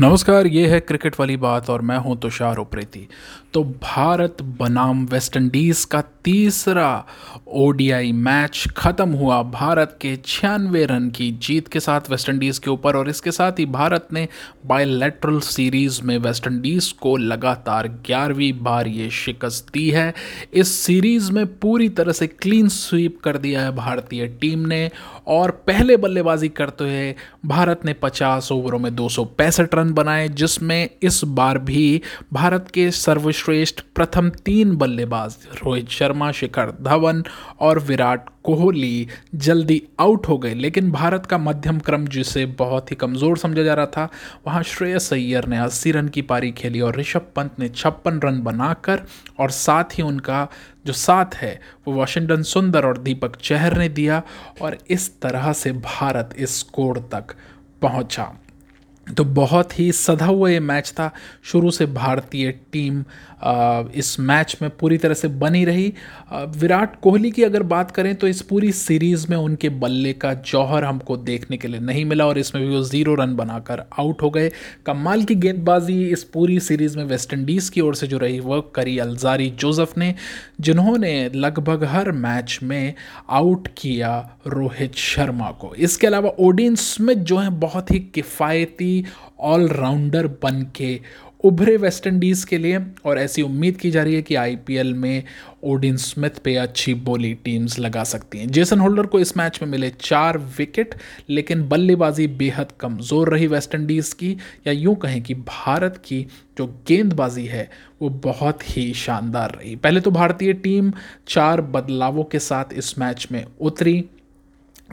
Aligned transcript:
नमस्कार, 0.00 0.46
ये 0.46 0.66
है 0.66 0.80
क्रिकेट 0.80 1.18
वाली 1.20 1.36
बात 1.36 1.70
और 1.70 1.82
मैं 1.82 1.96
हूँ 1.98 2.16
तुषार 2.20 2.56
उप्रेती। 2.56 3.08
तो 3.52 3.64
भारत 3.64 4.42
बनाम 4.42 5.04
वेस्ट 5.06 5.36
इंडीज़ 5.36 5.86
का 5.86 6.00
तीसरा 6.24 7.04
ओडीआई 7.48 8.12
मैच 8.12 8.66
ख़त्म 8.76 9.10
हुआ। 9.10 9.42
भारत 9.42 9.96
के 10.00 10.14
छियानवे 10.16 10.84
रन 10.86 11.08
की 11.10 11.30
जीत 11.42 11.68
के 11.68 11.80
साथ 11.80 12.10
वेस्ट 12.10 12.28
इंडीज़ 12.28 12.60
के 12.60 12.70
ऊपर 12.70 12.96
और 12.96 13.08
इसके 13.08 13.30
साथ 13.30 13.58
ही 13.58 13.66
भारत 13.66 14.08
ने 14.12 14.26
बायलैटरल 14.66 15.40
सीरीज़ 15.40 16.00
में 16.02 16.16
वेस्ट 16.18 16.46
इंडीज़ 16.46 16.92
को 16.94 17.16
लगातार 17.16 17.88
ग्यारहवीं 18.06 18.52
बार 18.62 18.88
ये 18.88 19.08
शिकस्त 19.10 19.72
दी 19.74 19.88
है। 19.90 20.12
इस 20.54 20.74
सीरीज़ 20.80 21.32
में 21.32 21.46
पूरी 21.58 21.88
तरह 21.88 22.12
से 22.12 22.26
क्लीन 22.26 22.68
स्वीप 22.68 23.20
कर 23.20 23.38
दिया 23.38 23.62
है 23.62 23.74
भारतीय 23.76 24.26
टीम 24.40 24.66
ने 24.66 24.90
और 25.26 25.50
पहले 25.66 25.96
बल्लेबाजी 25.96 26.48
करते 26.50 26.84
हुए 26.84 27.14
भारत 27.46 27.84
ने 27.84 27.94
50 27.94 28.52
ओवरों 28.52 28.78
में 28.78 28.94
दो 28.94 29.08
सौ 29.08 29.24
पैंसठ 29.24 29.74
रन 29.74 29.92
बनाए, 29.92 30.28
जिसमें 30.28 30.88
इस 31.02 31.20
बार 31.24 31.58
भी 31.58 32.02
भारत 32.32 32.70
के 32.74 32.90
सर्वश्रेष्ठ 32.90 33.80
प्रथम 33.94 34.30
तीन 34.44 34.76
बल्लेबाज 34.76 35.36
रोहित 35.64 35.88
शर्मा 35.90 36.09
शिखर 36.32 36.72
धवन 36.80 37.22
और 37.60 37.78
विराट 37.78 38.28
कोहली 38.44 39.06
जल्दी 39.34 39.82
आउट 40.00 40.28
हो 40.28 40.36
गए। 40.38 40.54
लेकिन 40.54 40.90
भारत 40.90 41.26
का 41.26 41.38
मध्यम 41.38 41.78
क्रम, 41.78 42.06
जिसे 42.06 42.44
बहुत 42.46 42.90
ही 42.90 42.96
कमज़ोर 42.96 43.38
समझा 43.38 43.62
जा 43.62 43.74
रहा 43.74 43.86
था, 43.86 44.08
वहाँ 44.46 44.62
श्रेयस 44.62 45.12
अय्यर 45.12 45.46
ने 45.46 45.58
अस्सी 45.58 45.92
रन 45.92 46.08
की 46.08 46.22
पारी 46.22 46.50
खेली 46.52 46.80
और 46.80 46.96
ऋषभ 46.96 47.26
पंत 47.36 47.58
ने 47.58 47.68
छप्पन 47.68 48.20
रन 48.24 48.40
बनाकर 48.42 49.02
और 49.38 49.50
साथ 49.50 49.98
ही 49.98 50.02
उनका 50.02 50.46
जो 50.86 50.92
साथ 50.92 51.34
है, 51.34 51.60
वो 51.88 51.94
वाशिंगटन 51.94 52.42
सुंदर 52.42 52.86
और 52.86 52.98
दीपक 52.98 53.36
चहर 53.36 53.76
ने 53.78 53.88
दिया 53.88 54.22
और 54.62 54.78
इस 54.90 55.10
तरह 55.20 55.52
से 55.52 55.72
भारत 55.72 56.34
इस 56.38 56.58
स्कोर 56.60 56.98
तक 57.12 57.34
पहुँचा। 57.82 58.32
तो 59.16 59.24
बहुत 59.24 59.78
ही 59.78 59.90
सधा 59.92 60.26
हुआ 60.26 60.48
ये 60.50 60.60
मैच 60.60 60.90
था। 60.90 61.10
शुरू 61.44 61.70
से 61.70 61.86
भारतीय 61.88 62.50
टीम 62.72 63.04
इस 63.94 64.16
मैच 64.20 64.56
में 64.62 64.70
पूरी 64.70 64.96
तरह 64.98 65.14
से 65.14 65.28
बनी 65.40 65.64
रही। 65.64 65.92
विराट 66.32 66.98
कोहली 67.00 67.30
की 67.30 67.42
अगर 67.42 67.62
बात 67.64 67.90
करें 67.90 68.14
तो 68.14 68.28
इस 68.28 68.40
पूरी 68.42 68.72
सीरीज़ 68.72 69.26
में 69.30 69.36
उनके 69.36 69.68
बल्ले 69.68 70.12
का 70.14 70.32
जौहर 70.46 70.84
हमको 70.84 71.16
देखने 71.18 71.56
के 71.56 71.68
लिए 71.68 71.80
नहीं 71.80 72.04
मिला 72.04 72.26
और 72.26 72.38
इसमें 72.38 72.64
भी 72.64 72.70
वो 72.70 72.82
ज़ीरो 72.82 73.14
रन 73.14 73.34
बनाकर 73.36 73.82
आउट 73.98 74.22
हो 74.22 74.30
गए। 74.30 74.50
कमाल 74.86 75.24
की 75.24 75.34
गेंदबाजी 75.36 76.02
इस 76.06 76.24
पूरी 76.24 76.58
सीरीज़ 76.60 76.96
में 76.98 77.04
वेस्ट 77.04 77.32
इंडीज़ 77.32 77.70
की 77.70 77.80
ओर 77.80 77.94
से 77.94 78.06
जो 78.06 78.18
रही 78.18 78.40
वह 78.40 78.62
करी 78.74 78.98
अलजारी 78.98 79.48
जोसेफ 79.50 79.96
ने, 79.98 80.14
जिन्होंने 80.60 81.30
लगभग 81.34 81.84
हर 81.84 82.12
मैच 82.12 82.58
में 82.62 82.94
आउट 83.30 83.68
किया 83.76 84.18
रोहित 84.46 84.94
शर्मा 84.96 85.50
को। 85.50 85.74
इसके 85.74 86.06
अलावा 86.06 86.30
ओडिन 86.40 86.74
स्मिथ 86.76 87.16
जो 87.16 87.38
है 87.38 87.50
बहुत 87.60 87.90
ही 87.90 87.98
किफ़ायती 88.14 88.99
ऑलराउंडर 89.40 90.26
बन 90.42 90.62
के 90.76 90.98
उभरे 91.44 91.76
वेस्ट 91.76 92.06
इंडीज़ 92.06 92.44
के 92.46 92.58
लिए 92.58 92.78
और 93.04 93.18
ऐसी 93.18 93.42
उम्मीद 93.42 93.76
की 93.76 93.90
जा 93.90 94.02
रही 94.02 94.14
है 94.14 94.22
कि 94.22 94.34
आईपीएल 94.34 94.92
में 94.94 95.22
ओडिन 95.64 95.96
स्मिथ 95.96 96.38
पे 96.44 96.54
अच्छी 96.56 96.94
बोली 96.94 97.32
टीम्स 97.34 97.78
लगा 97.78 98.02
सकती 98.04 98.38
हैं। 98.38 98.48
जेसन 98.48 98.80
होल्डर 98.80 99.06
को 99.06 99.20
इस 99.20 99.36
मैच 99.36 99.58
में 99.62 99.68
मिले 99.68 99.90
चार 100.00 100.38
विकेट 100.58 100.94
लेकिन 101.30 101.68
बल्लेबाजी 101.68 102.26
बेहद 102.26 102.72
कमज़ोर 102.80 103.28
रही 103.28 103.46
वेस्ट 103.46 103.74
इंडीज़ 103.74 104.14
की, 104.14 104.36
या 104.66 104.72
यूँ 104.72 104.94
कहें 104.96 105.22
कि 105.22 105.34
भारत 105.34 106.02
की 106.04 106.26
जो 106.58 106.66
गेंदबाजी 106.88 107.46
है, 107.46 107.68
वो 108.02 108.08
बहुत 108.08 108.76
ही 108.76 108.92
शानदार 108.94 109.58
रही। 109.60 109.76
पहले 109.76 110.00
तो 110.00 110.10
भारतीय 110.10 110.52
टीम 110.52 110.92
चार 111.28 111.60
बदलावों 111.60 112.24
के 112.24 112.38
साथ 112.38 112.72
इस 112.74 112.98
मैच 112.98 113.28
में 113.32 113.44
उतरी। 113.60 114.04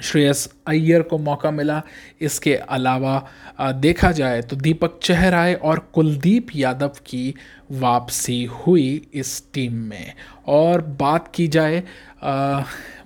श्रेयस 0.01 0.47
अय्यर 0.67 1.01
को 1.01 1.17
मौका 1.17 1.51
मिला। 1.51 1.81
इसके 2.21 2.55
अलावा 2.55 3.27
देखा 3.61 4.11
जाए 4.11 4.41
तो 4.41 4.55
दीपक 4.55 4.99
चेहराए 5.03 5.53
और 5.53 5.79
कुलदीप 5.93 6.47
यादव 6.55 6.91
की 7.05 7.33
वापसी 7.71 8.43
हुई 8.45 9.07
इस 9.13 9.43
टीम 9.53 9.73
में। 9.83 10.13
और 10.47 10.81
बात 10.99 11.31
की 11.35 11.47
जाए 11.47 11.83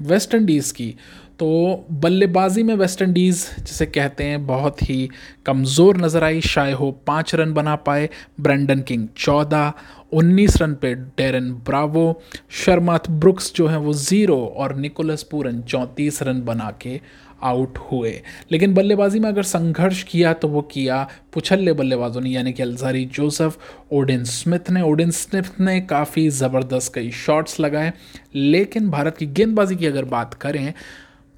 वेस्ट 0.01 0.33
इंडीज़ 0.33 0.73
की 0.73 0.93
तो 1.41 1.85
बल्लेबाजी 1.91 2.63
में 2.63 2.75
वेस्ट 2.75 3.01
इंडीज़, 3.01 3.45
जिसे 3.59 3.85
कहते 3.85 4.23
हैं, 4.23 4.45
बहुत 4.47 4.81
ही 4.81 5.09
कमज़ोर 5.45 5.97
नज़र 5.97 6.23
आई। 6.23 6.41
शाय 6.41 6.71
हो 6.71 6.91
पाँच 7.07 7.35
रन 7.35 7.53
बना 7.53 7.75
पाए। 7.75 8.09
ब्रेंडन 8.41 8.81
किंग 8.81 9.07
चौदह। 9.17 9.73
उन्नीस 10.13 10.61
रन 10.61 10.73
पे 10.73 10.93
डेरन 10.95 11.51
ब्रावो। 11.65 12.21
शर्मात 12.51 13.09
ब्रुक्स 13.09 13.53
जो 13.55 13.67
हैं, 13.67 13.77
वो 13.77 13.93
ज़ीरो 13.93 14.53
और 14.57 14.75
निकोलस 14.75 15.23
पूरन 15.23 15.61
चौंतीस 15.61 16.23
रन 16.23 16.41
बना 16.41 16.71
के 16.81 17.01
आउट 17.43 17.77
हुए। 17.77 18.21
लेकिन 18.51 18.73
बल्लेबाजी 18.73 19.19
में 19.19 19.29
अगर 19.29 19.43
संघर्ष 19.43 20.03
किया 20.03 20.33
तो 20.33 20.47
वो 20.47 20.61
किया 20.61 21.07
पुछल्ले 21.33 21.73
बल्लेबाजों 21.73 22.21
ने, 22.21 22.29
यानी 22.29 22.53
कि 22.53 22.63
अलजारी 22.63 23.05
जोसेफ, 23.05 23.57
ओडिन 23.91 24.23
स्मिथ 24.23 24.71
ने। 24.71 24.81
ओडिन 24.81 25.11
स्मिथ 25.11 25.59
ने 25.59 25.81
काफ़ी 25.81 26.29
ज़बरदस्त 26.29 26.93
कई 26.93 27.11
शॉट्स 27.11 27.59
लगाए। 27.59 27.93
लेकिन 28.35 28.89
भारत 28.89 29.17
की 29.17 29.25
गेंदबाजी 29.25 29.75
की 29.75 29.85
अगर 29.85 30.05
बात 30.05 30.33
करें 30.33 30.73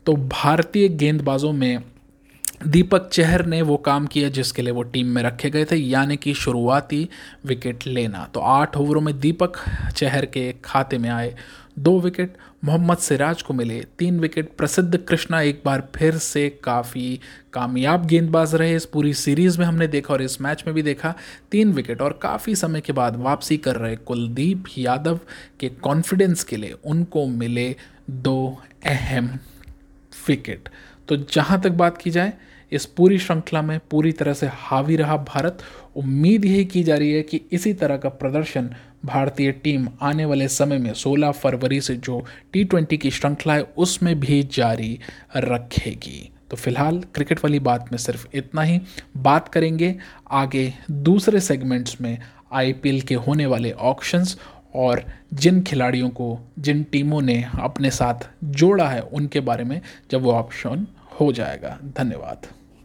तो 0.05 0.13
भारतीय 0.15 0.87
गेंदबाजों 0.89 1.51
में 1.53 1.83
दीपक 2.67 3.07
चहर 3.09 3.45
ने 3.45 3.61
वो 3.61 3.75
काम 3.77 4.05
किया 4.05 4.29
जिसके 4.29 4.61
लिए 4.61 4.71
वो 4.73 4.81
टीम 4.83 5.07
में 5.07 5.21
रखे 5.23 5.49
गए 5.49 5.65
थे, 5.65 5.75
यानी 5.75 6.17
कि 6.17 6.33
शुरुआती 6.33 7.07
विकेट 7.45 7.85
लेना। 7.87 8.23
तो 8.33 8.39
आठ 8.39 8.77
ओवरों 8.77 9.01
में 9.01 9.19
दीपक 9.19 9.57
चहर 9.95 10.25
के 10.25 10.51
खाते 10.65 10.97
में 10.97 11.09
आए, 11.09 11.33
दो 11.79 11.99
विकेट 11.99 12.37
मोहम्मद 12.65 12.97
सिराज 12.97 13.41
को 13.41 13.53
मिले, 13.53 13.79
तीन 13.99 14.19
विकेट 14.19 14.51
प्रसिद्ध 14.57 14.97
कृष्णा 14.97 15.41
एक 15.41 15.61
बार 15.65 15.87
फिर 15.95 16.17
से 16.17 16.47
काफ़ी 16.63 17.19
कामयाब 17.53 18.05
गेंदबाज 18.05 18.55
रहे। 18.55 18.75
इस 18.75 18.85
पूरी 18.85 19.13
सीरीज़ 19.13 19.59
में 19.59 19.65
हमने 19.65 19.87
देखा 19.87 20.13
और 20.13 20.21
इस 20.21 20.39
मैच 20.41 20.63
में 20.67 20.73
भी 20.75 20.81
देखा, 20.81 21.13
तीन 21.51 21.71
विकेट 21.73 22.01
और 22.01 22.19
काफ़ी 22.21 22.55
समय 22.55 22.81
के 22.81 22.93
बाद 22.93 23.15
वापसी 23.15 23.57
कर 23.57 23.75
रहे 23.75 23.95
कुलदीप 23.95 24.65
यादव 24.77 25.19
के 25.59 25.69
कॉन्फिडेंस 25.81 26.43
के 26.43 26.57
लिए 26.57 26.75
उनको 26.85 27.25
मिले 27.27 27.75
दो 28.09 28.61
अहम 28.85 29.37
विकेट 30.27 30.69
तो 31.09 31.15
जहाँ 31.15 31.59
तक 31.61 31.71
बात 31.71 31.97
की 31.97 32.11
जाए, 32.11 32.33
इस 32.71 32.85
पूरी 32.85 33.17
श्रृंखला 33.19 33.61
में 33.61 33.79
पूरी 33.91 34.11
तरह 34.11 34.33
से 34.33 34.47
हावी 34.51 34.95
रहा 34.95 35.17
भारत। 35.17 35.57
उम्मीद 35.95 36.45
यही 36.45 36.65
की 36.65 36.83
जा 36.83 36.95
रही 36.97 37.11
है 37.11 37.21
कि 37.21 37.41
इसी 37.51 37.73
तरह 37.73 37.97
का 37.97 38.09
प्रदर्शन 38.09 38.69
भारतीय 39.05 39.51
टीम 39.51 39.87
आने 40.01 40.25
वाले 40.25 40.47
समय 40.47 40.77
में 40.77 40.93
16 40.93 41.31
फरवरी 41.31 41.81
से 41.81 41.95
जो 41.95 42.23
टी 42.53 42.63
ट्वेंटी 42.63 42.97
की 42.97 43.11
श्रृंखला 43.11 43.53
है, 43.53 43.63
उसमें 43.77 44.19
भी 44.19 44.41
जारी 44.43 44.99
रखेगी। 45.37 46.29
तो 46.49 46.57
फ़िलहाल 46.57 47.01
क्रिकेट 47.15 47.43
वाली 47.43 47.59
बात 47.59 47.91
में 47.91 47.97
सिर्फ़ 47.97 48.27
इतना 48.33 48.61
ही। 48.61 48.79
बात 49.17 49.47
करेंगे 49.47 49.95
आगे 50.31 50.73
दूसरे 50.91 51.39
सेगमेंट्स 51.39 52.01
में 52.01 52.17
आईपीएल 52.53 53.01
के 53.01 53.15
होने 53.15 53.45
वाले 53.45 53.71
ऑक्शंस 53.71 54.37
और 54.75 55.03
जिन 55.33 55.63
खिलाड़ियों 55.63 56.09
को, 56.09 56.39
जिन 56.59 56.83
टीमों 56.83 57.21
ने 57.21 57.45
अपने 57.59 57.91
साथ 57.91 58.29
जोड़ा 58.43 58.89
है, 58.89 59.01
उनके 59.01 59.39
बारे 59.39 59.63
में 59.63 59.81
जब 60.11 60.21
वो 60.21 60.31
ऑप्शन 60.31 60.87
हो 61.21 61.31
जाएगा। 61.31 61.79
धन्यवाद। 61.83 62.47